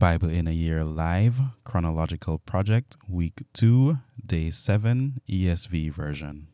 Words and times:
Bible 0.00 0.30
in 0.30 0.48
a 0.48 0.52
Year 0.52 0.82
Live 0.82 1.42
Chronological 1.62 2.38
Project, 2.38 2.96
Week 3.06 3.42
2, 3.52 3.98
Day 4.24 4.48
7, 4.48 5.20
ESV 5.28 5.92
version. 5.92 6.48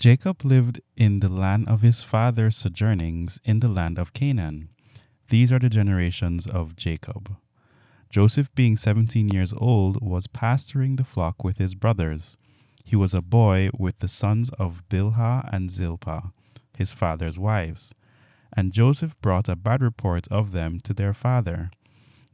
Jacob 0.00 0.44
lived 0.44 0.80
in 0.96 1.20
the 1.20 1.28
land 1.28 1.68
of 1.68 1.82
his 1.82 2.02
father's 2.02 2.56
sojournings 2.56 3.40
in 3.44 3.60
the 3.60 3.68
land 3.68 3.98
of 3.98 4.12
Canaan. 4.12 4.70
These 5.28 5.52
are 5.52 5.60
the 5.60 5.68
generations 5.68 6.48
of 6.48 6.74
Jacob. 6.74 7.36
Joseph, 8.10 8.52
being 8.56 8.76
17 8.76 9.28
years 9.28 9.54
old, 9.56 10.02
was 10.02 10.26
pasturing 10.26 10.96
the 10.96 11.04
flock 11.04 11.44
with 11.44 11.58
his 11.58 11.76
brothers. 11.76 12.36
He 12.84 12.96
was 12.96 13.14
a 13.14 13.22
boy 13.22 13.70
with 13.78 14.00
the 14.00 14.08
sons 14.08 14.50
of 14.58 14.82
Bilhah 14.88 15.48
and 15.52 15.70
Zilpah, 15.70 16.32
his 16.76 16.92
father's 16.92 17.38
wives. 17.38 17.94
And 18.56 18.72
Joseph 18.72 19.14
brought 19.20 19.48
a 19.48 19.54
bad 19.54 19.80
report 19.80 20.26
of 20.32 20.50
them 20.50 20.80
to 20.80 20.92
their 20.92 21.14
father. 21.14 21.70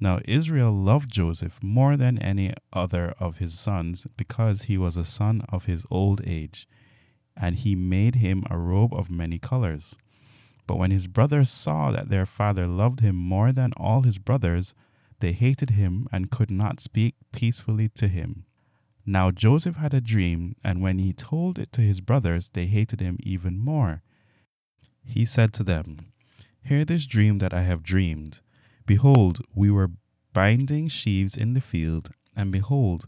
Now 0.02 0.20
Israel 0.24 0.72
loved 0.72 1.12
Joseph 1.12 1.62
more 1.62 1.96
than 1.98 2.18
any 2.18 2.54
other 2.72 3.14
of 3.18 3.36
his 3.36 3.58
sons, 3.58 4.06
because 4.16 4.62
he 4.62 4.78
was 4.78 4.96
a 4.96 5.04
son 5.04 5.42
of 5.50 5.66
his 5.66 5.84
old 5.90 6.22
age, 6.26 6.66
and 7.36 7.54
he 7.54 7.74
made 7.74 8.16
him 8.16 8.44
a 8.48 8.56
robe 8.56 8.94
of 8.94 9.10
many 9.10 9.38
colors. 9.38 9.94
But 10.66 10.78
when 10.78 10.90
his 10.90 11.06
brothers 11.06 11.50
saw 11.50 11.90
that 11.90 12.08
their 12.08 12.26
father 12.26 12.66
loved 12.66 13.00
him 13.00 13.16
more 13.16 13.52
than 13.52 13.72
all 13.76 14.02
his 14.02 14.18
brothers, 14.18 14.74
they 15.18 15.32
hated 15.32 15.70
him 15.70 16.08
and 16.10 16.30
could 16.30 16.50
not 16.50 16.80
speak 16.80 17.14
peacefully 17.32 17.90
to 17.90 18.08
him. 18.08 18.44
Now 19.04 19.30
Joseph 19.30 19.76
had 19.76 19.92
a 19.92 20.00
dream, 20.00 20.56
and 20.64 20.80
when 20.80 20.98
he 20.98 21.12
told 21.12 21.58
it 21.58 21.72
to 21.72 21.82
his 21.82 22.00
brothers, 22.00 22.48
they 22.48 22.66
hated 22.66 23.00
him 23.00 23.18
even 23.22 23.58
more. 23.58 24.02
He 25.04 25.26
said 25.26 25.52
to 25.54 25.64
them, 25.64 26.12
Hear 26.62 26.84
this 26.84 27.04
dream 27.04 27.38
that 27.38 27.52
I 27.52 27.62
have 27.62 27.82
dreamed. 27.82 28.40
Behold, 28.90 29.40
we 29.54 29.70
were 29.70 29.92
binding 30.32 30.88
sheaves 30.88 31.36
in 31.36 31.54
the 31.54 31.60
field, 31.60 32.10
and 32.34 32.50
behold, 32.50 33.04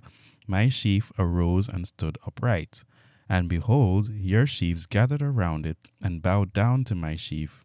my 0.46 0.68
sheaf 0.68 1.10
arose 1.18 1.68
and 1.68 1.88
stood 1.88 2.16
upright. 2.24 2.84
And 3.28 3.48
behold, 3.48 4.08
your 4.14 4.46
sheaves 4.46 4.86
gathered 4.86 5.22
around 5.22 5.66
it 5.66 5.78
and 6.00 6.22
bowed 6.22 6.52
down 6.52 6.84
to 6.84 6.94
my 6.94 7.16
sheaf. 7.16 7.64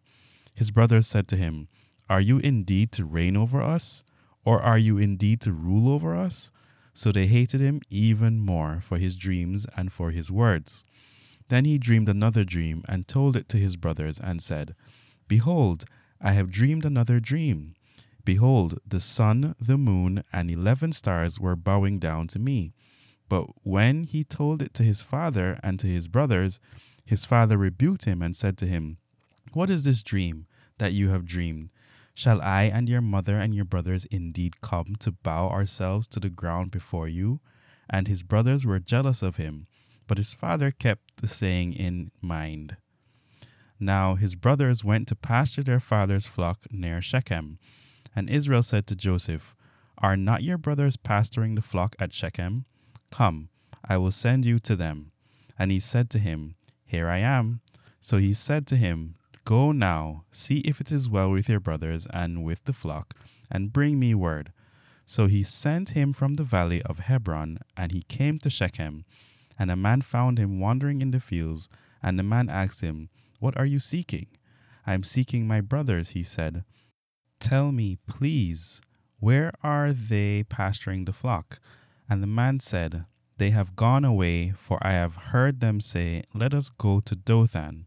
His 0.52 0.72
brothers 0.72 1.06
said 1.06 1.28
to 1.28 1.36
him, 1.36 1.68
Are 2.10 2.20
you 2.20 2.38
indeed 2.38 2.90
to 2.94 3.04
reign 3.04 3.36
over 3.36 3.62
us? 3.62 4.02
Or 4.44 4.60
are 4.60 4.78
you 4.78 4.98
indeed 4.98 5.40
to 5.42 5.52
rule 5.52 5.88
over 5.88 6.16
us? 6.16 6.50
So 6.92 7.12
they 7.12 7.28
hated 7.28 7.60
him 7.60 7.82
even 7.88 8.40
more 8.40 8.80
for 8.80 8.98
his 8.98 9.14
dreams 9.14 9.64
and 9.76 9.92
for 9.92 10.10
his 10.10 10.28
words. 10.28 10.84
Then 11.46 11.64
he 11.64 11.78
dreamed 11.78 12.08
another 12.08 12.42
dream 12.42 12.82
and 12.88 13.06
told 13.06 13.36
it 13.36 13.48
to 13.50 13.58
his 13.58 13.76
brothers 13.76 14.18
and 14.18 14.42
said, 14.42 14.74
Behold, 15.28 15.84
I 16.20 16.32
have 16.32 16.50
dreamed 16.50 16.84
another 16.84 17.20
dream. 17.20 17.76
Behold, 18.28 18.78
the 18.86 19.00
sun, 19.00 19.54
the 19.58 19.78
moon, 19.78 20.22
and 20.34 20.50
eleven 20.50 20.92
stars 20.92 21.40
were 21.40 21.56
bowing 21.56 21.98
down 21.98 22.26
to 22.26 22.38
me. 22.38 22.74
But 23.26 23.46
when 23.64 24.02
he 24.02 24.22
told 24.22 24.60
it 24.60 24.74
to 24.74 24.82
his 24.82 25.00
father 25.00 25.58
and 25.62 25.80
to 25.80 25.86
his 25.86 26.08
brothers, 26.08 26.60
his 27.06 27.24
father 27.24 27.56
rebuked 27.56 28.04
him 28.04 28.20
and 28.20 28.36
said 28.36 28.58
to 28.58 28.66
him, 28.66 28.98
What 29.54 29.70
is 29.70 29.84
this 29.84 30.02
dream 30.02 30.46
that 30.76 30.92
you 30.92 31.08
have 31.08 31.24
dreamed? 31.24 31.70
Shall 32.12 32.42
I 32.42 32.64
and 32.64 32.86
your 32.86 33.00
mother 33.00 33.38
and 33.38 33.54
your 33.54 33.64
brothers 33.64 34.04
indeed 34.04 34.60
come 34.60 34.96
to 34.96 35.10
bow 35.10 35.48
ourselves 35.48 36.06
to 36.08 36.20
the 36.20 36.28
ground 36.28 36.70
before 36.70 37.08
you? 37.08 37.40
And 37.88 38.08
his 38.08 38.22
brothers 38.22 38.66
were 38.66 38.78
jealous 38.78 39.22
of 39.22 39.36
him, 39.36 39.68
but 40.06 40.18
his 40.18 40.34
father 40.34 40.70
kept 40.70 41.22
the 41.22 41.28
saying 41.28 41.72
in 41.72 42.10
mind. 42.20 42.76
Now 43.80 44.16
his 44.16 44.34
brothers 44.34 44.84
went 44.84 45.08
to 45.08 45.16
pasture 45.16 45.62
their 45.62 45.80
father's 45.80 46.26
flock 46.26 46.66
near 46.70 47.00
Shechem. 47.00 47.58
And 48.18 48.28
Israel 48.28 48.64
said 48.64 48.88
to 48.88 48.96
Joseph, 48.96 49.54
Are 49.98 50.16
not 50.16 50.42
your 50.42 50.58
brothers 50.58 50.96
pasturing 50.96 51.54
the 51.54 51.62
flock 51.62 51.94
at 52.00 52.12
Shechem? 52.12 52.64
Come, 53.12 53.48
I 53.84 53.96
will 53.96 54.10
send 54.10 54.44
you 54.44 54.58
to 54.58 54.74
them. 54.74 55.12
And 55.56 55.70
he 55.70 55.78
said 55.78 56.10
to 56.10 56.18
him, 56.18 56.56
Here 56.84 57.08
I 57.08 57.18
am. 57.18 57.60
So 58.00 58.18
he 58.18 58.34
said 58.34 58.66
to 58.66 58.76
him, 58.76 59.14
Go 59.44 59.70
now, 59.70 60.24
see 60.32 60.58
if 60.62 60.80
it 60.80 60.90
is 60.90 61.08
well 61.08 61.30
with 61.30 61.48
your 61.48 61.60
brothers 61.60 62.08
and 62.12 62.42
with 62.42 62.64
the 62.64 62.72
flock, 62.72 63.14
and 63.52 63.72
bring 63.72 64.00
me 64.00 64.16
word. 64.16 64.52
So 65.06 65.28
he 65.28 65.44
sent 65.44 65.90
him 65.90 66.12
from 66.12 66.34
the 66.34 66.42
valley 66.42 66.82
of 66.82 66.98
Hebron, 66.98 67.60
and 67.76 67.92
he 67.92 68.02
came 68.02 68.40
to 68.40 68.50
Shechem. 68.50 69.04
And 69.56 69.70
a 69.70 69.76
man 69.76 70.00
found 70.02 70.40
him 70.40 70.58
wandering 70.58 71.02
in 71.02 71.12
the 71.12 71.20
fields, 71.20 71.68
and 72.02 72.18
the 72.18 72.24
man 72.24 72.48
asked 72.48 72.80
him, 72.80 73.10
What 73.38 73.56
are 73.56 73.64
you 73.64 73.78
seeking? 73.78 74.26
I 74.84 74.94
am 74.94 75.04
seeking 75.04 75.46
my 75.46 75.60
brothers, 75.60 76.10
he 76.10 76.24
said. 76.24 76.64
Tell 77.40 77.70
me, 77.72 77.98
please, 78.06 78.80
where 79.20 79.52
are 79.62 79.92
they 79.92 80.44
pasturing 80.44 81.04
the 81.04 81.12
flock? 81.12 81.60
And 82.08 82.22
the 82.22 82.26
man 82.26 82.60
said, 82.60 83.04
They 83.36 83.50
have 83.50 83.76
gone 83.76 84.04
away, 84.04 84.50
for 84.50 84.78
I 84.80 84.92
have 84.92 85.14
heard 85.14 85.60
them 85.60 85.80
say, 85.80 86.24
Let 86.34 86.52
us 86.52 86.68
go 86.70 87.00
to 87.00 87.14
Dothan. 87.14 87.86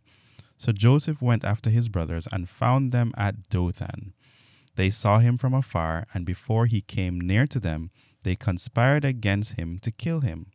So 0.58 0.72
Joseph 0.72 1.22
went 1.22 1.44
after 1.44 1.70
his 1.70 1.90
brothers 1.90 2.28
and 2.32 2.48
found 2.48 2.92
them 2.92 3.14
at 3.18 3.50
Dothan. 3.50 4.14
They 4.76 4.90
saw 4.90 5.20
him 5.20 5.38
from 5.38 5.54
afar, 5.54 6.06
and 6.14 6.26
before 6.26 6.66
he 6.66 6.82
came 6.82 7.20
near 7.20 7.46
to 7.48 7.60
them, 7.60 7.92
they 8.24 8.36
conspired 8.36 9.04
against 9.04 9.54
him 9.54 9.80
to 9.80 9.92
kill 9.92 10.22
him. 10.22 10.48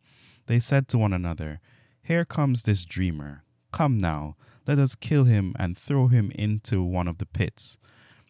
They 0.46 0.60
said 0.60 0.88
to 0.88 0.98
one 0.98 1.12
another, 1.12 1.60
Here 2.02 2.24
comes 2.24 2.62
this 2.62 2.84
dreamer. 2.84 3.44
Come 3.72 3.98
now, 3.98 4.36
let 4.66 4.78
us 4.78 4.94
kill 4.94 5.24
him 5.24 5.54
and 5.58 5.76
throw 5.76 6.06
him 6.08 6.30
into 6.34 6.82
one 6.82 7.08
of 7.08 7.18
the 7.18 7.26
pits. 7.26 7.78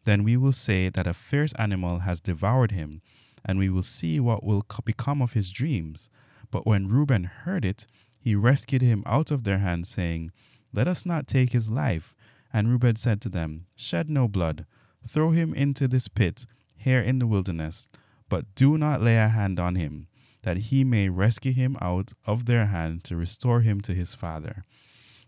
Then 0.06 0.22
we 0.22 0.36
will 0.36 0.52
say 0.52 0.88
that 0.88 1.08
a 1.08 1.12
fierce 1.12 1.52
animal 1.54 1.98
has 1.98 2.20
devoured 2.20 2.70
him, 2.70 3.02
and 3.44 3.58
we 3.58 3.68
will 3.68 3.82
see 3.82 4.20
what 4.20 4.44
will 4.44 4.64
become 4.84 5.20
of 5.20 5.32
his 5.32 5.50
dreams. 5.50 6.10
But 6.52 6.64
when 6.64 6.86
Reuben 6.86 7.24
heard 7.24 7.64
it, 7.64 7.88
he 8.16 8.36
rescued 8.36 8.82
him 8.82 9.02
out 9.04 9.32
of 9.32 9.42
their 9.42 9.58
hands, 9.58 9.88
saying, 9.88 10.30
Let 10.72 10.86
us 10.86 11.06
not 11.06 11.26
take 11.26 11.50
his 11.50 11.72
life. 11.72 12.14
And 12.52 12.68
Reuben 12.68 12.94
said 12.94 13.20
to 13.22 13.28
them, 13.28 13.66
Shed 13.74 14.08
no 14.08 14.28
blood, 14.28 14.64
throw 15.08 15.32
him 15.32 15.52
into 15.52 15.88
this 15.88 16.06
pit 16.06 16.46
here 16.76 17.00
in 17.00 17.18
the 17.18 17.26
wilderness, 17.26 17.88
but 18.28 18.54
do 18.54 18.78
not 18.78 19.02
lay 19.02 19.16
a 19.16 19.26
hand 19.26 19.58
on 19.58 19.74
him, 19.74 20.06
that 20.44 20.70
he 20.70 20.84
may 20.84 21.08
rescue 21.08 21.52
him 21.52 21.76
out 21.80 22.12
of 22.26 22.46
their 22.46 22.66
hand 22.66 23.02
to 23.04 23.16
restore 23.16 23.62
him 23.62 23.80
to 23.80 23.92
his 23.92 24.14
father. 24.14 24.64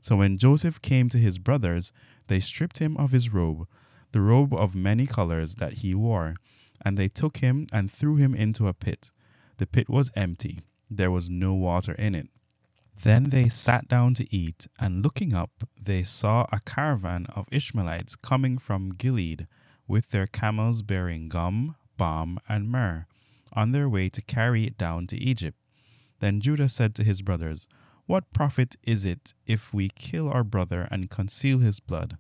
So 0.00 0.15
when 0.15 0.39
Joseph 0.39 0.81
came 0.81 1.09
to 1.09 1.19
his 1.19 1.39
brothers, 1.39 1.93
they 2.28 2.39
stripped 2.39 2.78
him 2.78 2.97
of 2.97 3.10
his 3.10 3.33
robe 3.33 3.66
the 4.13 4.21
robe 4.21 4.55
of 4.55 4.75
many 4.75 5.07
colors 5.07 5.57
that 5.57 5.75
he 5.75 5.95
wore. 5.95 6.35
And 6.81 6.97
they 6.97 7.09
took 7.09 7.39
him 7.39 7.67
and 7.73 7.91
threw 7.91 8.17
him 8.17 8.35
into 8.35 8.69
a 8.69 8.75
pit. 8.75 9.11
The 9.59 9.67
pit 9.67 9.89
was 9.89 10.13
empty, 10.15 10.61
there 10.91 11.11
was 11.11 11.29
no 11.29 11.53
water 11.55 11.93
in 11.93 12.15
it. 12.15 12.29
Then 13.03 13.31
they 13.31 13.49
sat 13.49 13.89
down 13.89 14.15
to 14.15 14.35
eat, 14.35 14.67
and 14.79 15.03
looking 15.03 15.33
up, 15.33 15.65
they 15.81 16.03
saw 16.03 16.47
a 16.51 16.61
caravan 16.61 17.27
of 17.27 17.47
Ishmaelites 17.53 18.17
coming 18.17 18.59
from 18.59 18.95
Gilead, 18.95 19.47
with 19.87 20.11
their 20.11 20.27
camels 20.27 20.83
bearing 20.83 21.29
gum, 21.29 21.77
balm, 21.97 22.39
and 22.49 22.69
myrrh, 22.69 23.07
on 23.53 23.73
their 23.73 23.89
way 23.89 24.09
to 24.09 24.23
carry 24.23 24.65
it 24.67 24.77
down 24.77 25.07
to 25.09 25.17
Egypt. 25.17 25.59
Then 26.21 26.41
Judah 26.41 26.69
said 26.69 26.95
to 26.97 27.05
his 27.05 27.23
brothers, 27.23 27.69
What 28.07 28.33
profit 28.33 28.77
is 28.83 29.05
it 29.05 29.33
if 29.47 29.73
we 29.73 29.91
kill 29.91 30.29
our 30.29 30.45
brother 30.45 30.89
and 30.91 31.11
conceal 31.11 31.59
his 31.59 31.81
blood? 31.81 32.19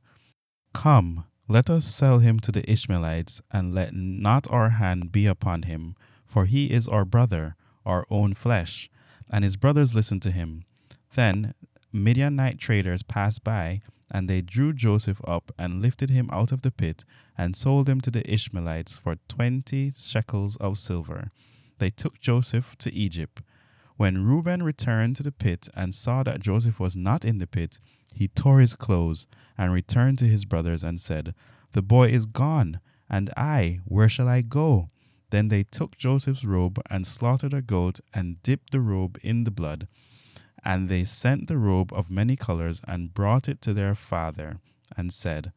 Come, 0.72 1.24
let 1.48 1.70
us 1.70 1.86
sell 1.86 2.18
him 2.18 2.38
to 2.40 2.52
the 2.52 2.70
Ishmaelites, 2.70 3.40
and 3.50 3.74
let 3.74 3.94
not 3.94 4.46
our 4.50 4.68
hand 4.70 5.10
be 5.10 5.26
upon 5.26 5.62
him, 5.62 5.96
for 6.26 6.44
he 6.44 6.66
is 6.70 6.86
our 6.86 7.06
brother, 7.06 7.56
our 7.86 8.06
own 8.10 8.34
flesh. 8.34 8.90
And 9.30 9.44
his 9.44 9.56
brothers 9.56 9.94
listened 9.94 10.22
to 10.22 10.30
him. 10.30 10.64
Then 11.14 11.54
Midianite 11.92 12.58
traders 12.58 13.02
passed 13.02 13.42
by, 13.42 13.80
and 14.10 14.28
they 14.28 14.42
drew 14.42 14.72
Joseph 14.74 15.20
up 15.26 15.50
and 15.58 15.80
lifted 15.82 16.10
him 16.10 16.28
out 16.30 16.52
of 16.52 16.62
the 16.62 16.70
pit, 16.70 17.04
and 17.36 17.56
sold 17.56 17.88
him 17.88 18.00
to 18.02 18.10
the 18.10 18.30
Ishmaelites 18.30 18.98
for 18.98 19.16
twenty 19.28 19.92
shekels 19.96 20.56
of 20.56 20.78
silver. 20.78 21.30
They 21.78 21.90
took 21.90 22.20
Joseph 22.20 22.76
to 22.78 22.92
Egypt. 22.92 23.42
When 23.96 24.24
Reuben 24.24 24.62
returned 24.62 25.16
to 25.16 25.22
the 25.22 25.32
pit 25.32 25.68
and 25.74 25.94
saw 25.94 26.22
that 26.22 26.40
Joseph 26.40 26.78
was 26.78 26.96
not 26.96 27.24
in 27.24 27.38
the 27.38 27.46
pit, 27.46 27.80
he 28.18 28.26
tore 28.26 28.58
his 28.58 28.74
clothes 28.74 29.28
and 29.56 29.72
returned 29.72 30.18
to 30.18 30.26
his 30.26 30.44
brothers 30.44 30.82
and 30.82 31.00
said, 31.00 31.36
The 31.72 31.82
boy 31.82 32.08
is 32.08 32.26
gone, 32.26 32.80
and 33.08 33.30
I, 33.36 33.78
where 33.84 34.08
shall 34.08 34.26
I 34.26 34.40
go? 34.40 34.90
Then 35.30 35.46
they 35.46 35.62
took 35.62 35.96
Joseph's 35.96 36.44
robe 36.44 36.80
and 36.90 37.06
slaughtered 37.06 37.54
a 37.54 37.62
goat 37.62 38.00
and 38.12 38.42
dipped 38.42 38.72
the 38.72 38.80
robe 38.80 39.20
in 39.22 39.44
the 39.44 39.52
blood. 39.52 39.86
And 40.64 40.88
they 40.88 41.04
sent 41.04 41.46
the 41.46 41.58
robe 41.58 41.92
of 41.92 42.10
many 42.10 42.34
colors 42.34 42.80
and 42.88 43.14
brought 43.14 43.48
it 43.48 43.62
to 43.62 43.72
their 43.72 43.94
father 43.94 44.58
and 44.96 45.12
said, 45.12 45.52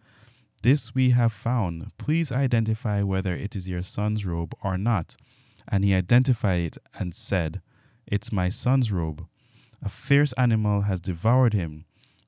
This 0.61 0.93
we 0.93 1.09
have 1.11 1.33
found. 1.33 1.97
Please 1.97 2.31
identify 2.31 3.01
whether 3.01 3.35
it 3.35 3.55
is 3.55 3.67
your 3.67 3.81
son's 3.81 4.23
robe 4.23 4.53
or 4.61 4.77
not. 4.77 5.17
And 5.67 5.83
he 5.83 5.95
identified 5.95 6.61
it 6.61 6.77
and 6.99 7.15
said, 7.15 7.59
It's 8.05 8.31
my 8.31 8.49
son's 8.49 8.91
robe. 8.91 9.25
A 9.81 9.89
fierce 9.89 10.33
animal 10.33 10.81
has 10.81 11.01
devoured 11.01 11.53
him. 11.53 11.85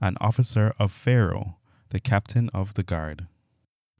an 0.00 0.16
officer 0.20 0.74
of 0.78 0.92
Pharaoh, 0.92 1.56
the 1.90 2.00
captain 2.00 2.48
of 2.54 2.74
the 2.74 2.82
guard. 2.82 3.26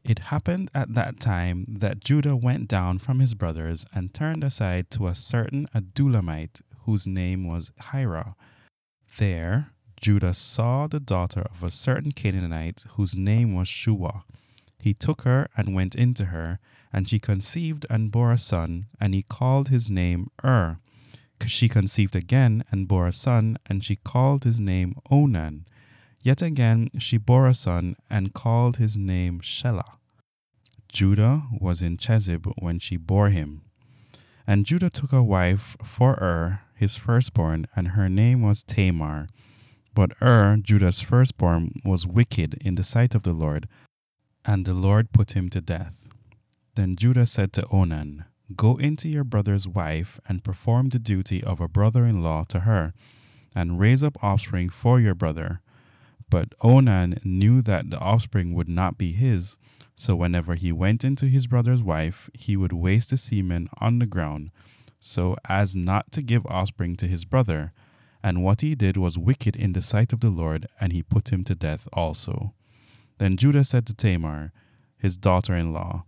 It 0.05 0.31
happened 0.31 0.71
at 0.75 0.95
that 0.95 1.21
time 1.21 1.67
that 1.69 2.01
Judah 2.01 2.37
went 2.37 2.69
down 2.69 2.99
from 2.99 3.19
his 3.19 3.35
brothers 3.35 3.85
and 3.95 4.15
turned 4.15 4.43
aside 4.43 4.91
to 4.93 5.07
a 5.07 5.15
certain 5.15 5.69
Adullamite 5.75 6.63
whose 6.85 7.07
name 7.07 7.47
was 7.47 7.73
Hira. 7.91 8.35
There, 9.19 9.71
Judah 10.01 10.35
saw 10.35 10.87
the 10.87 11.01
daughter 11.01 11.45
of 11.53 11.63
a 11.63 11.71
certain 11.71 12.13
Canaanite 12.13 12.85
whose 12.93 13.17
name 13.17 13.55
was 13.55 13.69
Shua. 13.69 14.25
He 14.79 14.95
took 14.95 15.23
her 15.23 15.49
and 15.57 15.75
went 15.75 15.95
into 15.95 16.27
her, 16.27 16.61
and 16.93 17.09
she 17.09 17.19
conceived 17.19 17.85
and 17.91 18.13
bore 18.13 18.33
a 18.33 18.39
son, 18.39 18.87
and 19.01 19.13
he 19.13 19.23
called 19.23 19.69
his 19.69 19.91
name 19.91 20.31
Ur. 20.45 20.79
She 21.47 21.69
conceived 21.69 22.17
again 22.17 22.65
and 22.71 22.89
bore 22.89 23.09
a 23.09 23.13
son, 23.13 23.59
and 23.67 23.85
she 23.85 23.97
called 23.97 24.45
his 24.45 24.61
name 24.61 24.95
Onan. 25.11 25.67
Yet 26.21 26.43
again 26.43 26.89
she 26.99 27.17
bore 27.17 27.47
a 27.47 27.55
son, 27.55 27.97
and 28.11 28.35
called 28.35 28.77
his 28.77 28.97
name 28.97 29.41
Shelah. 29.41 29.99
Judah 30.89 31.43
was 31.61 31.83
in 31.83 31.97
Chezib 31.97 32.53
when 32.59 32.79
she 32.79 32.97
bore 32.97 33.29
him. 33.31 33.63
And 34.47 34.65
Judah 34.65 34.91
took 34.91 35.13
a 35.13 35.23
wife 35.23 35.77
for 35.85 36.15
Ur, 36.15 36.61
his 36.75 36.97
firstborn, 36.97 37.67
and 37.77 37.89
her 37.89 38.09
name 38.09 38.43
was 38.43 38.63
Tamar. 38.63 39.27
But 39.95 40.13
Ur, 40.23 40.57
Judah's 40.63 41.01
firstborn, 41.01 41.81
was 41.85 42.07
wicked 42.07 42.55
in 42.61 42.77
the 42.77 42.83
sight 42.83 43.15
of 43.15 43.23
the 43.23 43.33
Lord, 43.33 43.69
and 44.45 44.65
the 44.65 44.75
Lord 44.75 45.13
put 45.13 45.33
him 45.33 45.51
to 45.51 45.61
death. 45.61 45.95
Then 46.75 46.97
Judah 46.97 47.27
said 47.27 47.53
to 47.55 47.67
Onan, 47.71 48.25
Go 48.57 48.77
into 48.77 49.09
your 49.09 49.25
brother's 49.25 49.69
wife 49.69 50.19
and 50.27 50.45
perform 50.45 50.89
the 50.89 50.99
duty 50.99 51.45
of 51.45 51.61
a 51.61 51.69
brother 51.69 52.07
in 52.07 52.23
law 52.23 52.45
to 52.49 52.61
her, 52.61 52.95
and 53.55 53.79
raise 53.79 54.03
up 54.03 54.17
offspring 54.23 54.71
for 54.71 54.99
your 55.01 55.15
brother. 55.15 55.61
But 56.31 56.55
Onan 56.63 57.21
knew 57.25 57.63
that 57.63 57.91
the 57.91 57.99
offspring 57.99 58.55
would 58.55 58.69
not 58.69 58.99
be 58.99 59.13
his, 59.13 59.59
so 59.97 60.15
whenever 60.15 60.55
he 60.55 60.71
went 60.73 61.05
into 61.05 61.27
his 61.27 61.47
brother's 61.47 61.83
wife, 61.83 62.31
he 62.35 62.57
would 62.57 62.73
waste 62.73 63.11
the 63.11 63.17
semen 63.17 63.69
on 63.81 63.99
the 63.99 64.07
ground, 64.07 64.51
so 65.01 65.37
as 65.49 65.75
not 65.75 66.13
to 66.13 66.23
give 66.23 66.47
offspring 66.47 66.97
to 66.97 67.09
his 67.09 67.25
brother. 67.25 67.73
And 68.23 68.43
what 68.43 68.61
he 68.61 68.75
did 68.75 68.97
was 68.97 69.17
wicked 69.17 69.57
in 69.57 69.73
the 69.73 69.83
sight 69.83 70.13
of 70.13 70.21
the 70.21 70.31
Lord, 70.31 70.67
and 70.81 70.93
he 70.93 71.03
put 71.03 71.33
him 71.33 71.45
to 71.45 71.55
death 71.55 71.89
also. 71.93 72.53
Then 73.19 73.37
Judah 73.37 73.65
said 73.65 73.87
to 73.87 73.95
Tamar, 73.95 74.53
his 74.97 75.17
daughter 75.17 75.55
in 75.55 75.73
law, 75.73 76.05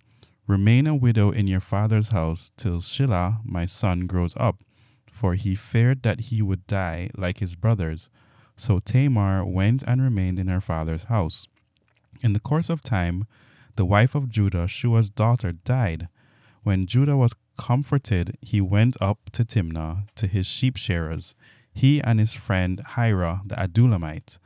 Remain 0.46 0.86
a 0.86 0.96
widow 0.96 1.30
in 1.30 1.46
your 1.46 1.60
father's 1.60 2.08
house 2.08 2.50
till 2.56 2.80
Shelah, 2.80 3.40
my 3.44 3.66
son, 3.66 4.06
grows 4.06 4.34
up, 4.36 4.62
for 5.10 5.34
he 5.34 5.54
feared 5.54 6.02
that 6.02 6.20
he 6.22 6.42
would 6.42 6.66
die 6.66 7.10
like 7.16 7.38
his 7.38 7.54
brothers. 7.54 8.10
So 8.60 8.78
Tamar 8.78 9.42
went 9.42 9.82
and 9.86 10.02
remained 10.02 10.38
in 10.38 10.48
her 10.48 10.60
father's 10.60 11.04
house. 11.04 11.48
In 12.22 12.34
the 12.34 12.38
course 12.40 12.68
of 12.68 12.82
time, 12.82 13.26
the 13.76 13.86
wife 13.86 14.14
of 14.14 14.28
Judah, 14.28 14.68
Shua's 14.68 15.08
daughter, 15.08 15.52
died. 15.52 16.08
When 16.62 16.86
Judah 16.86 17.16
was 17.16 17.34
comforted, 17.56 18.36
he 18.42 18.60
went 18.60 18.98
up 19.00 19.30
to 19.32 19.46
Timnah 19.46 20.08
to 20.14 20.26
his 20.26 20.46
sheep 20.46 20.76
shearers, 20.76 21.34
he 21.72 22.02
and 22.02 22.20
his 22.20 22.34
friend 22.34 22.82
Hira 22.96 23.40
the 23.46 23.54
Adullamite. 23.54 24.36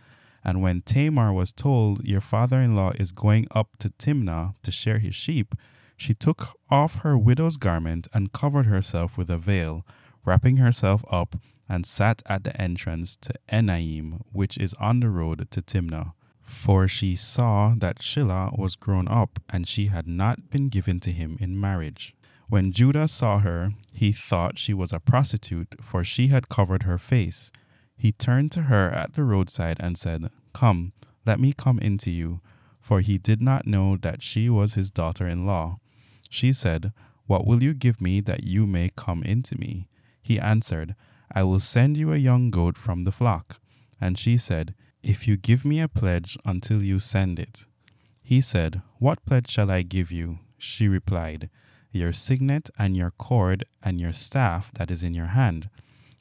And 0.45 0.63
when 0.63 0.83
Tamar 0.83 1.33
was 1.33 1.51
told, 1.51 2.05
Your 2.05 2.21
father 2.21 2.61
in 2.61 2.77
law 2.77 2.93
is 2.95 3.11
going 3.11 3.49
up 3.51 3.77
to 3.81 3.91
Timnah 3.91 4.55
to 4.63 4.71
shear 4.71 5.01
his 5.01 5.17
sheep, 5.17 5.57
she 5.97 6.15
took 6.15 6.57
off 6.71 7.01
her 7.01 7.19
widow's 7.19 7.57
garment 7.57 8.07
and 8.15 8.33
covered 8.33 8.67
herself 8.67 9.19
with 9.19 9.29
a 9.29 9.39
veil, 9.39 9.85
wrapping 10.25 10.59
herself 10.59 11.05
up, 11.11 11.35
and 11.69 11.87
sat 11.87 12.23
at 12.27 12.45
the 12.45 12.61
entrance 12.61 13.17
to 13.17 13.35
Enaim, 13.49 14.21
which 14.33 14.59
is 14.59 14.75
on 14.75 15.01
the 15.01 15.09
road 15.09 15.49
to 15.51 15.63
Timnah. 15.63 16.13
For 16.43 16.87
she 16.87 17.17
saw 17.17 17.75
that 17.79 18.01
Shelah 18.01 18.59
was 18.59 18.77
grown 18.77 19.09
up, 19.09 19.41
and 19.49 19.67
she 19.67 19.87
had 19.87 20.07
not 20.07 20.51
been 20.51 20.69
given 20.69 21.01
to 21.01 21.11
him 21.11 21.37
in 21.41 21.59
marriage. 21.59 22.15
When 22.49 22.73
Judah 22.73 23.09
saw 23.09 23.39
her, 23.39 23.73
he 23.93 24.13
thought 24.13 24.59
she 24.59 24.75
was 24.75 24.93
a 24.93 25.01
prostitute, 25.01 25.77
for 25.81 26.05
she 26.05 26.29
had 26.29 26.51
covered 26.51 26.83
her 26.83 26.99
face. 26.99 27.51
He 27.97 28.13
turned 28.13 28.53
to 28.53 28.63
her 28.63 28.91
at 28.91 29.15
the 29.15 29.25
roadside 29.25 29.79
and 29.81 29.97
said, 29.97 30.31
Come, 30.53 30.93
let 31.25 31.41
me 31.41 31.55
come 31.55 31.79
in 31.79 31.97
to 31.99 32.11
you, 32.11 32.41
for 32.81 33.01
he 33.01 33.17
did 33.17 33.41
not 33.41 33.67
know 33.67 33.97
that 33.97 34.23
she 34.23 34.51
was 34.51 34.75
his 34.75 34.91
daughter 34.91 35.27
in 35.27 35.47
law. 35.47 35.79
She 36.29 36.53
said, 36.53 36.93
What 37.27 37.47
will 37.47 37.63
you 37.63 37.73
give 37.73 38.01
me 38.01 38.21
that 38.21 38.45
you 38.45 38.67
may 38.67 38.91
come 38.95 39.23
in 39.23 39.43
to 39.45 39.59
me? 39.59 39.89
He 40.21 40.39
answered, 40.39 40.95
I 41.35 41.43
will 41.43 41.61
send 41.61 41.99
you 41.99 42.13
a 42.13 42.17
young 42.17 42.51
goat 42.51 42.79
from 42.79 43.01
the 43.01 43.13
flock. 43.13 43.59
And 44.01 44.17
she 44.19 44.39
said, 44.39 44.75
If 45.03 45.27
you 45.27 45.37
give 45.37 45.65
me 45.65 45.81
a 45.81 45.89
pledge 45.89 46.39
until 46.45 46.83
you 46.83 47.01
send 47.01 47.39
it. 47.39 47.67
He 48.23 48.41
said, 48.41 48.83
What 48.99 49.25
pledge 49.27 49.51
shall 49.51 49.71
I 49.71 49.83
give 49.83 50.13
you? 50.13 50.39
She 50.57 50.87
replied, 50.87 51.51
Your 51.91 52.13
signet 52.13 52.71
and 52.79 52.97
your 52.97 53.11
cord 53.11 53.65
and 53.83 54.01
your 54.01 54.13
staff 54.13 54.73
that 54.75 54.91
is 54.91 55.03
in 55.03 55.13
your 55.13 55.27
hand. 55.27 55.69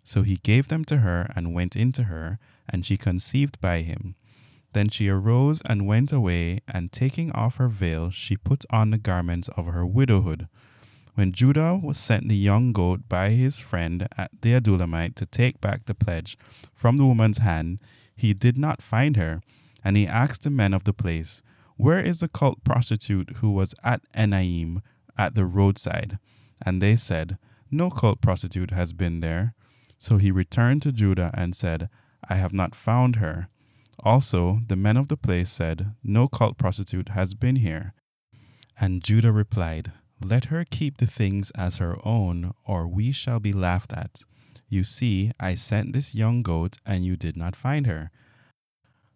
So 0.04 0.24
he 0.24 0.38
gave 0.38 0.68
them 0.68 0.84
to 0.86 0.98
her 0.98 1.32
and 1.36 1.54
went 1.54 1.76
into 1.76 2.04
her, 2.04 2.40
and 2.68 2.86
she 2.86 2.98
conceived 2.98 3.62
by 3.62 3.82
him. 3.82 4.16
Then 4.74 4.90
she 4.90 5.08
arose 5.08 5.62
and 5.66 5.88
went 5.88 6.12
away, 6.12 6.62
and 6.68 6.92
taking 6.92 7.32
off 7.32 7.56
her 7.56 7.70
veil, 7.70 8.10
she 8.10 8.36
put 8.36 8.66
on 8.72 8.90
the 8.90 8.98
garments 8.98 9.48
of 9.56 9.68
her 9.68 9.86
widowhood. 9.86 10.48
When 11.16 11.32
Judah 11.32 11.76
was 11.76 12.00
sent 12.00 12.28
the 12.28 12.36
young 12.36 12.74
goat 12.74 13.08
by 13.08 13.32
his 13.32 13.60
friend 13.60 14.08
at 14.18 14.32
the 14.42 14.54
Adullamite 14.54 15.14
to 15.16 15.28
take 15.28 15.62
back 15.62 15.86
the 15.86 15.94
pledge 15.94 16.38
from 16.74 16.98
the 16.98 17.06
woman's 17.06 17.38
hand, 17.38 17.80
he 18.16 18.34
did 18.34 18.58
not 18.58 18.82
find 18.82 19.16
her, 19.16 19.42
and 19.84 19.96
he 19.96 20.08
asked 20.08 20.42
the 20.42 20.50
men 20.50 20.74
of 20.74 20.86
the 20.86 20.94
place, 20.94 21.44
Where 21.78 22.00
is 22.00 22.22
the 22.22 22.28
cult 22.28 22.64
prostitute 22.64 23.38
who 23.38 23.52
was 23.52 23.76
at 23.84 24.02
Enaim 24.16 24.82
at 25.16 25.36
the 25.36 25.46
roadside? 25.46 26.18
And 26.62 26.82
they 26.82 26.96
said, 26.96 27.38
No 27.70 27.92
cult 27.92 28.20
prostitute 28.20 28.72
has 28.72 28.92
been 28.92 29.20
there. 29.20 29.54
So 30.00 30.18
he 30.18 30.32
returned 30.32 30.82
to 30.82 30.92
Judah 30.92 31.30
and 31.36 31.56
said, 31.56 31.90
I 32.28 32.36
have 32.36 32.54
not 32.54 32.74
found 32.74 33.18
her. 33.18 33.50
Also, 34.00 34.62
the 34.68 34.76
men 34.76 34.98
of 34.98 35.10
the 35.10 35.18
place 35.18 35.52
said, 35.52 35.94
No 36.04 36.28
cult 36.28 36.58
prostitute 36.58 37.10
has 37.10 37.36
been 37.36 37.58
here. 37.58 37.94
And 38.80 39.04
Judah 39.04 39.32
replied, 39.32 39.92
Let 40.24 40.46
her 40.46 40.64
keep 40.64 40.98
the 40.98 41.06
things 41.06 41.52
as 41.52 41.78
her 41.78 41.98
own, 42.06 42.54
or 42.66 42.88
we 42.88 43.12
shall 43.12 43.42
be 43.42 43.52
laughed 43.52 43.92
at. 43.92 44.24
You 44.70 44.86
see, 44.86 45.32
I 45.38 45.56
sent 45.56 45.92
this 45.92 46.16
young 46.16 46.42
goat, 46.42 46.78
and 46.86 47.06
you 47.06 47.18
did 47.18 47.36
not 47.36 47.56
find 47.56 47.86
her. 47.88 48.10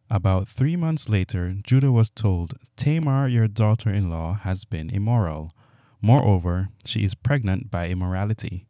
About 0.09 0.49
three 0.49 0.75
months 0.75 1.07
later, 1.07 1.55
Judah 1.63 1.91
was 1.91 2.09
told, 2.09 2.55
Tamar, 2.75 3.27
your 3.27 3.47
daughter 3.47 3.89
in 3.89 4.09
law, 4.09 4.33
has 4.33 4.65
been 4.65 4.89
immoral. 4.89 5.53
Moreover, 6.01 6.69
she 6.85 7.05
is 7.05 7.15
pregnant 7.15 7.71
by 7.71 7.87
immorality. 7.87 8.67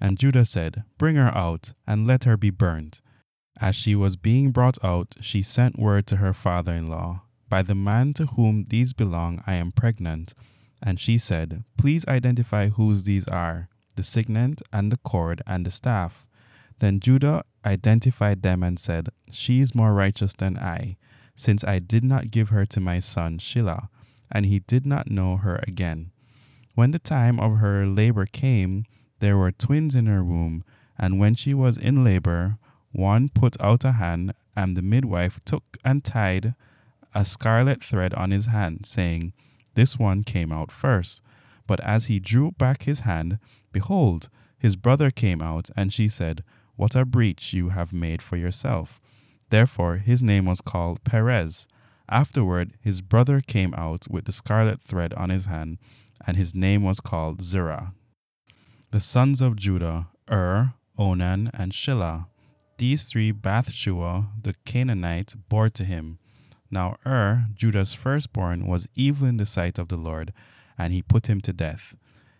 And 0.00 0.18
Judah 0.18 0.44
said, 0.44 0.84
Bring 0.98 1.16
her 1.16 1.36
out, 1.36 1.72
and 1.86 2.06
let 2.06 2.24
her 2.24 2.36
be 2.36 2.50
burnt. 2.50 3.00
As 3.60 3.74
she 3.74 3.94
was 3.94 4.16
being 4.16 4.52
brought 4.52 4.82
out, 4.84 5.16
she 5.20 5.42
sent 5.42 5.78
word 5.78 6.06
to 6.06 6.16
her 6.16 6.32
father 6.32 6.74
in 6.74 6.86
law, 6.86 7.22
By 7.48 7.62
the 7.62 7.74
man 7.74 8.14
to 8.14 8.26
whom 8.26 8.64
these 8.64 8.92
belong, 8.92 9.42
I 9.46 9.54
am 9.54 9.72
pregnant. 9.72 10.32
And 10.82 10.98
she 10.98 11.16
said, 11.18 11.64
Please 11.78 12.06
identify 12.06 12.68
whose 12.68 13.04
these 13.04 13.28
are 13.28 13.68
the 13.94 14.02
signet, 14.02 14.62
and 14.72 14.90
the 14.90 14.96
cord, 14.96 15.42
and 15.46 15.66
the 15.66 15.70
staff. 15.70 16.26
Then 16.78 16.98
Judah 16.98 17.44
identified 17.64 18.42
them 18.42 18.62
and 18.62 18.78
said, 18.78 19.10
She 19.30 19.60
is 19.60 19.74
more 19.74 19.92
righteous 19.92 20.34
than 20.34 20.58
I, 20.58 20.96
since 21.36 21.62
I 21.62 21.78
did 21.78 22.02
not 22.02 22.30
give 22.30 22.48
her 22.48 22.66
to 22.66 22.80
my 22.80 22.98
son 22.98 23.38
Shelah. 23.38 23.88
And 24.30 24.46
he 24.46 24.60
did 24.60 24.86
not 24.86 25.10
know 25.10 25.36
her 25.36 25.62
again. 25.68 26.10
When 26.74 26.90
the 26.90 26.98
time 26.98 27.38
of 27.38 27.58
her 27.58 27.86
labor 27.86 28.24
came, 28.24 28.86
there 29.20 29.36
were 29.36 29.52
twins 29.52 29.94
in 29.94 30.06
her 30.06 30.24
womb, 30.24 30.64
and 30.98 31.20
when 31.20 31.34
she 31.34 31.54
was 31.54 31.76
in 31.76 32.02
labor, 32.02 32.56
one 32.92 33.28
put 33.28 33.60
out 33.60 33.84
a 33.84 33.92
hand, 33.92 34.32
and 34.56 34.76
the 34.76 34.82
midwife 34.82 35.38
took 35.44 35.76
and 35.84 36.02
tied 36.02 36.54
a 37.14 37.24
scarlet 37.24 37.84
thread 37.84 38.14
on 38.14 38.30
his 38.30 38.46
hand, 38.46 38.86
saying, 38.86 39.32
This 39.74 39.98
one 39.98 40.22
came 40.24 40.52
out 40.52 40.70
first. 40.70 41.22
But 41.66 41.80
as 41.80 42.06
he 42.06 42.18
drew 42.18 42.52
back 42.52 42.82
his 42.82 43.00
hand, 43.00 43.38
behold, 43.72 44.28
his 44.58 44.76
brother 44.76 45.10
came 45.10 45.42
out, 45.42 45.70
and 45.76 45.92
she 45.92 46.08
said, 46.08 46.44
What 46.76 46.94
a 46.94 47.04
breach 47.04 47.52
you 47.52 47.70
have 47.70 47.92
made 47.92 48.22
for 48.22 48.36
yourself. 48.36 49.00
Therefore 49.50 49.96
his 49.96 50.22
name 50.22 50.46
was 50.46 50.60
called 50.60 51.04
Perez. 51.04 51.68
Afterward 52.08 52.74
his 52.80 53.00
brother 53.00 53.40
came 53.40 53.74
out 53.74 54.06
with 54.08 54.24
the 54.24 54.32
scarlet 54.32 54.82
thread 54.82 55.12
on 55.14 55.30
his 55.30 55.46
hand, 55.46 55.78
and 56.26 56.36
his 56.36 56.54
name 56.54 56.82
was 56.82 57.00
called 57.00 57.42
Zerah. 57.42 57.92
The 58.90 59.00
sons 59.00 59.40
of 59.40 59.56
Judah, 59.56 60.08
Ur, 60.30 60.74
Onan, 60.98 61.50
and 61.54 61.72
Shelah. 61.72 62.26
These 62.78 63.04
three 63.04 63.32
Bathshua 63.32 64.28
the 64.42 64.54
Canaanite 64.64 65.34
bore 65.48 65.68
to 65.70 65.84
him. 65.84 66.18
Now 66.72 66.96
Ur, 67.04 67.48
Judah's 67.54 67.92
firstborn, 67.92 68.66
was 68.66 68.88
evil 68.94 69.28
in 69.28 69.36
the 69.36 69.44
sight 69.44 69.78
of 69.78 69.88
the 69.88 69.96
Lord, 69.96 70.32
and 70.78 70.92
he 70.92 71.02
put 71.02 71.26
him 71.26 71.42
to 71.42 71.52
death. 71.52 71.94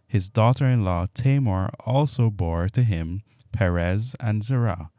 His 0.08 0.30
daughter 0.30 0.66
in 0.66 0.84
law 0.84 1.06
Tamar 1.12 1.70
also 1.80 2.30
bore 2.30 2.68
to 2.70 2.82
him 2.82 3.22
Perez 3.52 4.16
and 4.18 4.42
Zerah. 4.42 4.90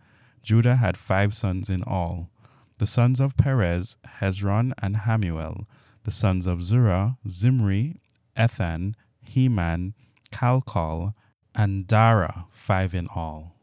Judah 0.44 0.76
had 0.76 0.98
five 0.98 1.34
sons 1.34 1.70
in 1.70 1.82
all. 1.84 2.30
The 2.78 2.86
sons 2.86 3.20
of 3.20 3.36
Perez, 3.36 3.98
Hezron 4.20 4.74
and 4.82 4.98
Hamul. 4.98 5.66
The 6.04 6.12
sons 6.12 6.46
of 6.46 6.64
Zerah, 6.64 7.18
Zimri, 7.28 8.02
Ethan, 8.40 8.96
Heman, 9.24 9.96
Calcol, 10.32 11.14
and 11.56 11.88
Dara, 11.88 12.46
five 12.52 12.94
in 12.94 13.08
all. 13.08 13.56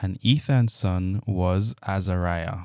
And 0.00 0.18
Ethan's 0.24 0.72
son 0.72 1.22
was 1.26 1.74
Azariah. 1.86 2.64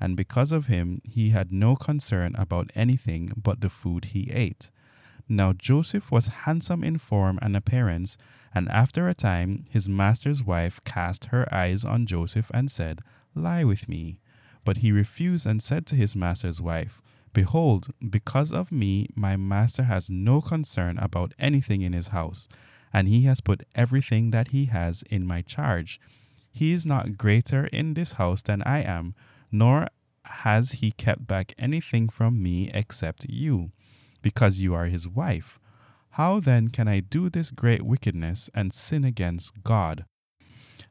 and 0.00 0.16
because 0.16 0.52
of 0.52 0.66
him 0.66 1.00
he 1.08 1.30
had 1.30 1.52
no 1.52 1.76
concern 1.76 2.34
about 2.36 2.70
anything 2.74 3.32
but 3.36 3.60
the 3.60 3.70
food 3.70 4.06
he 4.06 4.30
ate. 4.30 4.70
Now 5.28 5.52
Joseph 5.52 6.10
was 6.10 6.28
handsome 6.28 6.82
in 6.82 6.98
form 6.98 7.38
and 7.42 7.56
appearance, 7.56 8.16
and 8.54 8.68
after 8.70 9.08
a 9.08 9.14
time 9.14 9.66
his 9.68 9.88
master's 9.88 10.42
wife 10.42 10.80
cast 10.84 11.26
her 11.26 11.52
eyes 11.52 11.84
on 11.84 12.06
Joseph 12.06 12.50
and 12.54 12.70
said, 12.70 13.00
Lie 13.34 13.64
with 13.64 13.88
me. 13.88 14.18
But 14.64 14.78
he 14.78 14.90
refused 14.90 15.46
and 15.46 15.62
said 15.62 15.86
to 15.86 15.96
his 15.96 16.16
master's 16.16 16.60
wife, 16.60 17.00
Behold, 17.32 17.88
because 18.08 18.52
of 18.52 18.72
me 18.72 19.08
my 19.14 19.36
master 19.36 19.84
has 19.84 20.08
no 20.08 20.40
concern 20.40 20.98
about 20.98 21.34
anything 21.38 21.82
in 21.82 21.92
his 21.92 22.08
house, 22.08 22.48
and 22.92 23.06
he 23.06 23.22
has 23.22 23.40
put 23.40 23.66
everything 23.74 24.30
that 24.30 24.48
he 24.48 24.66
has 24.66 25.02
in 25.10 25.26
my 25.26 25.42
charge. 25.42 26.00
He 26.50 26.72
is 26.72 26.86
not 26.86 27.18
greater 27.18 27.66
in 27.66 27.94
this 27.94 28.14
house 28.14 28.42
than 28.42 28.62
I 28.62 28.80
am, 28.80 29.14
nor 29.50 29.88
has 30.24 30.72
he 30.72 30.90
kept 30.92 31.26
back 31.26 31.54
anything 31.58 32.08
from 32.08 32.42
me 32.42 32.70
except 32.74 33.26
you, 33.28 33.70
because 34.22 34.58
you 34.58 34.74
are 34.74 34.86
his 34.86 35.08
wife. 35.08 35.58
How 36.10 36.40
then 36.40 36.68
can 36.68 36.88
I 36.88 37.00
do 37.00 37.30
this 37.30 37.50
great 37.50 37.82
wickedness 37.82 38.50
and 38.54 38.72
sin 38.72 39.04
against 39.04 39.62
God? 39.62 40.04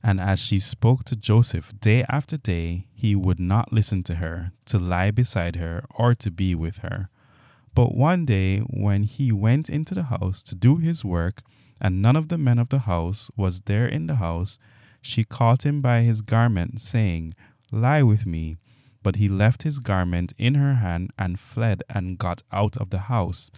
And 0.04 0.22
as 0.22 0.40
she 0.40 0.60
spoke 0.60 1.04
to 1.06 1.16
Joseph 1.16 1.74
day 1.80 2.06
after 2.08 2.38
day, 2.38 2.88
he 2.94 3.16
would 3.16 3.40
not 3.40 3.74
listen 3.74 4.04
to 4.04 4.16
her, 4.16 4.52
to 4.66 4.80
lie 4.80 5.12
beside 5.12 5.56
her, 5.56 5.84
or 5.96 6.16
to 6.16 6.32
be 6.32 6.56
with 6.56 6.78
her. 6.78 7.10
But 7.74 7.96
one 7.96 8.26
day, 8.26 8.60
when 8.60 9.04
he 9.04 9.32
went 9.32 9.70
into 9.70 9.94
the 9.94 10.04
house 10.04 10.42
to 10.44 10.56
do 10.56 10.78
his 10.78 11.04
work, 11.04 11.42
and 11.80 12.02
none 12.02 12.16
of 12.16 12.30
the 12.30 12.38
men 12.38 12.58
of 12.58 12.70
the 12.70 12.80
house 12.80 13.30
was 13.36 13.62
there 13.62 13.88
in 13.88 14.08
the 14.08 14.16
house, 14.16 14.58
she 15.02 15.24
caught 15.24 15.66
him 15.66 15.82
by 15.82 16.02
his 16.02 16.22
garment, 16.22 16.82
saying, 16.82 17.34
Lie 17.72 18.04
with 18.04 18.26
me. 18.26 18.58
But 19.04 19.18
he 19.18 19.30
left 19.30 19.64
his 19.64 19.80
garment 19.80 20.34
in 20.38 20.56
her 20.56 20.76
hand 20.76 21.12
and 21.18 21.40
fled 21.40 21.84
and 21.90 22.18
got 22.18 22.44
out 22.52 22.76
of 22.78 22.90
the 22.90 23.00
house. 23.00 23.52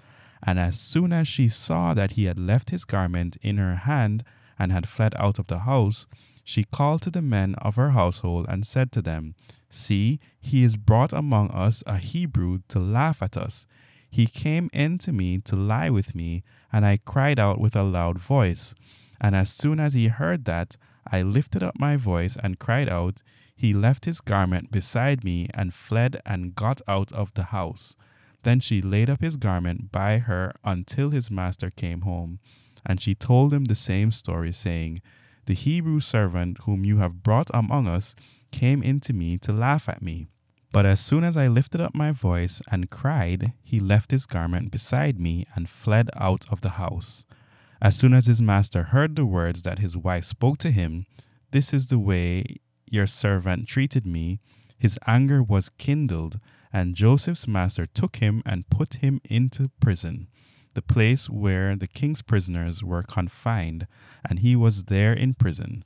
And 0.44 0.60
as 0.60 0.80
soon 0.80 1.12
as 1.12 1.28
she 1.28 1.50
saw 1.50 1.94
that 1.94 2.12
he 2.12 2.26
had 2.26 2.40
left 2.40 2.70
his 2.70 2.86
garment 2.86 3.38
in 3.42 3.58
her 3.58 3.76
hand 3.76 4.24
and 4.58 4.72
had 4.72 4.88
fled 4.88 5.14
out 5.18 5.40
of 5.40 5.48
the 5.48 5.60
house, 5.60 6.06
she 6.44 6.64
called 6.64 7.02
to 7.04 7.12
the 7.12 7.22
men 7.22 7.56
of 7.56 7.76
her 7.76 7.92
household 7.92 8.46
and 8.50 8.66
said 8.66 8.92
to 8.94 9.02
them, 9.02 9.36
See, 9.70 10.20
he 10.40 10.64
is 10.64 10.78
brought 10.78 11.14
among 11.14 11.52
us 11.52 11.84
a 11.86 11.98
Hebrew 11.98 12.60
to 12.70 12.80
laugh 12.80 13.22
at 13.22 13.38
us. 13.38 13.68
He 14.10 14.26
came 14.26 14.70
in 14.74 14.98
to 15.00 15.12
me 15.12 15.40
to 15.42 15.56
lie 15.56 15.90
with 15.90 16.16
me, 16.16 16.44
and 16.72 16.86
I 16.86 16.98
cried 16.98 17.38
out 17.38 17.60
with 17.60 17.76
a 17.76 17.84
loud 17.84 18.18
voice. 18.18 18.74
And 19.22 19.36
as 19.36 19.52
soon 19.52 19.80
as 19.80 19.94
he 19.94 20.08
heard 20.08 20.46
that, 20.46 20.78
I 21.12 21.22
lifted 21.22 21.62
up 21.62 21.80
my 21.80 21.98
voice 21.98 22.38
and 22.42 22.60
cried 22.60 22.90
out, 22.90 23.22
he 23.60 23.74
left 23.74 24.06
his 24.06 24.22
garment 24.22 24.72
beside 24.72 25.22
me 25.22 25.50
and 25.54 25.74
fled 25.74 26.22
and 26.26 26.56
got 26.56 26.82
out 26.88 27.12
of 27.12 27.34
the 27.34 27.52
house. 27.52 27.94
Then 28.44 28.62
she 28.62 28.82
laid 28.82 29.10
up 29.10 29.20
his 29.20 29.36
garment 29.36 29.92
by 29.92 30.20
her 30.20 30.54
until 30.64 31.10
his 31.10 31.30
master 31.30 31.70
came 31.70 32.02
home. 32.02 32.40
And 32.86 33.02
she 33.02 33.14
told 33.14 33.54
him 33.54 33.66
the 33.66 33.76
same 33.76 34.12
story, 34.12 34.54
saying, 34.54 35.02
The 35.46 35.56
Hebrew 35.56 36.00
servant 36.00 36.60
whom 36.60 36.86
you 36.86 37.00
have 37.00 37.22
brought 37.22 37.50
among 37.54 37.86
us 37.86 38.16
came 38.54 38.82
in 38.82 39.02
to 39.02 39.12
me 39.12 39.38
to 39.40 39.52
laugh 39.52 39.90
at 39.90 40.02
me. 40.02 40.28
But 40.72 40.86
as 40.86 41.02
soon 41.02 41.26
as 41.26 41.36
I 41.36 41.50
lifted 41.50 41.82
up 41.82 41.94
my 41.94 42.14
voice 42.14 42.62
and 42.72 42.90
cried, 42.90 43.52
he 43.62 43.82
left 43.82 44.12
his 44.12 44.26
garment 44.26 44.72
beside 44.72 45.20
me 45.20 45.46
and 45.54 45.70
fled 45.70 46.10
out 46.16 46.46
of 46.50 46.62
the 46.62 46.80
house. 46.80 47.26
As 47.82 47.98
soon 47.98 48.14
as 48.14 48.28
his 48.28 48.42
master 48.42 48.84
heard 48.84 49.18
the 49.18 49.26
words 49.26 49.64
that 49.64 49.80
his 49.80 49.98
wife 49.98 50.24
spoke 50.24 50.60
to 50.60 50.72
him, 50.72 51.08
This 51.52 51.74
is 51.74 51.88
the 51.88 52.00
way 52.00 52.62
your 52.92 53.08
servant 53.08 53.68
treated 53.68 54.06
me, 54.06 54.40
his 54.78 54.98
anger 55.06 55.44
was 55.44 55.70
kindled, 55.70 56.40
and 56.72 56.96
Joseph's 56.96 57.48
master 57.48 57.86
took 57.86 58.18
him 58.18 58.42
and 58.46 58.70
put 58.70 58.96
him 58.96 59.20
into 59.26 59.72
prison, 59.80 60.28
the 60.74 60.82
place 60.82 61.30
where 61.30 61.76
the 61.76 61.88
king's 61.88 62.22
prisoners 62.22 62.84
were 62.84 63.04
confined, 63.04 63.88
and 64.28 64.40
he 64.40 64.56
was 64.56 64.86
there 64.86 65.14
in 65.14 65.34
prison. 65.34 65.84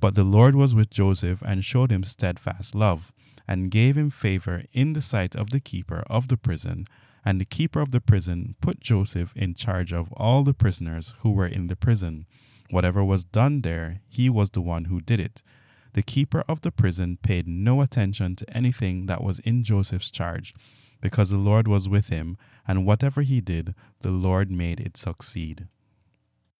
But 0.00 0.14
the 0.14 0.24
Lord 0.24 0.54
was 0.54 0.74
with 0.74 0.90
Joseph 0.90 1.42
and 1.42 1.64
showed 1.64 1.92
him 1.92 2.04
steadfast 2.04 2.74
love, 2.74 3.12
and 3.46 3.70
gave 3.70 3.96
him 3.96 4.10
favor 4.10 4.64
in 4.72 4.94
the 4.94 5.00
sight 5.00 5.36
of 5.36 5.50
the 5.50 5.60
keeper 5.60 6.02
of 6.08 6.28
the 6.28 6.36
prison. 6.36 6.86
And 7.24 7.40
the 7.40 7.46
keeper 7.46 7.80
of 7.80 7.90
the 7.90 8.00
prison 8.00 8.54
put 8.60 8.80
Joseph 8.80 9.32
in 9.36 9.54
charge 9.54 9.92
of 9.92 10.12
all 10.12 10.42
the 10.42 10.54
prisoners 10.54 11.14
who 11.20 11.30
were 11.30 11.46
in 11.46 11.68
the 11.68 11.76
prison. 11.76 12.26
Whatever 12.70 13.04
was 13.04 13.24
done 13.24 13.60
there, 13.62 14.00
he 14.08 14.28
was 14.28 14.50
the 14.50 14.60
one 14.60 14.86
who 14.86 15.00
did 15.00 15.20
it. 15.20 15.42
The 15.94 16.02
keeper 16.02 16.44
of 16.48 16.60
the 16.62 16.72
prison 16.72 17.18
paid 17.22 17.46
no 17.46 17.80
attention 17.80 18.34
to 18.36 18.56
anything 18.56 19.06
that 19.06 19.22
was 19.22 19.38
in 19.38 19.62
Joseph's 19.62 20.10
charge, 20.10 20.52
because 21.00 21.30
the 21.30 21.38
Lord 21.38 21.68
was 21.68 21.88
with 21.88 22.08
him, 22.08 22.36
and 22.66 22.84
whatever 22.84 23.22
he 23.22 23.40
did, 23.40 23.74
the 24.00 24.10
Lord 24.10 24.50
made 24.50 24.80
it 24.80 24.96
succeed. 24.96 25.68